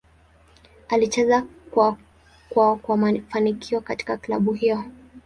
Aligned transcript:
Alicheza 0.89 1.45
kwa 2.49 2.75
kwa 2.77 2.97
mafanikio 2.97 3.81
katika 3.81 4.17
klabu 4.17 4.53
hiyo. 4.53 4.83